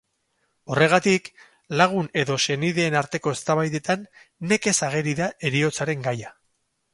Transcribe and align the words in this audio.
Horregatik, 0.75 1.27
lagun 1.81 2.09
edo 2.21 2.37
senideen 2.45 2.97
arteko 3.03 3.35
eztabaidetan 3.37 4.09
nekez 4.53 4.75
ageri 4.89 5.15
da 5.21 5.29
heriotzaren 5.51 6.03
gaia. 6.11 6.35